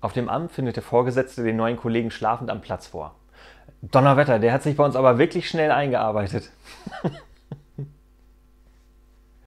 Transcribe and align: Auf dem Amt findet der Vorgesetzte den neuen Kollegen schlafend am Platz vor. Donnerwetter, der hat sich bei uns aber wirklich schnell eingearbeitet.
Auf 0.00 0.12
dem 0.12 0.28
Amt 0.28 0.52
findet 0.52 0.76
der 0.76 0.82
Vorgesetzte 0.82 1.42
den 1.42 1.56
neuen 1.56 1.76
Kollegen 1.76 2.10
schlafend 2.10 2.50
am 2.50 2.60
Platz 2.60 2.86
vor. 2.86 3.14
Donnerwetter, 3.82 4.38
der 4.38 4.52
hat 4.52 4.62
sich 4.62 4.76
bei 4.76 4.84
uns 4.84 4.96
aber 4.96 5.18
wirklich 5.18 5.48
schnell 5.48 5.70
eingearbeitet. 5.70 6.50